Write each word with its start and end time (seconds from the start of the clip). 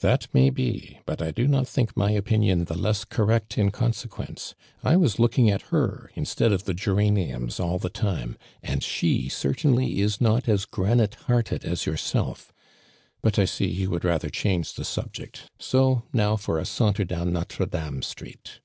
"That 0.00 0.26
maybe, 0.32 0.98
but 1.06 1.22
I 1.22 1.30
do 1.30 1.46
not 1.46 1.68
think 1.68 1.96
my 1.96 2.10
opinion 2.10 2.64
the 2.64 2.76
less 2.76 3.04
coiroct 3.04 3.56
in 3.56 3.70
consequence. 3.70 4.56
I 4.82 4.94
W(i8 4.94 5.18
looking 5.20 5.48
at 5.48 5.62
her, 5.70 6.10
instead 6.16 6.50
of 6.50 6.64
the 6.64 6.74
gera 6.74 7.04
niums, 7.04 7.60
all 7.60 7.78
the 7.78 7.88
time, 7.88 8.36
and 8.64 8.82
she 8.82 9.28
certainly 9.28 9.86
U 9.86 10.10
not 10.18 10.48
as 10.48 10.64
granite 10.64 11.14
hearted 11.28 11.64
as 11.64 11.86
yourself. 11.86 12.52
But 13.22 13.38
1 13.38 13.46
see 13.46 13.68
you 13.68 13.90
would 13.90 14.04
rather 14.04 14.28
change 14.28 14.72
the 14.72 14.82
subject^ 14.82 15.42
so 15.60 16.02
now 16.12 16.34
for 16.34 16.58
a 16.58 16.66
saunter 16.66 17.04
down 17.04 17.32
Notre 17.32 17.64
Dame 17.66 18.02
street." 18.02 18.58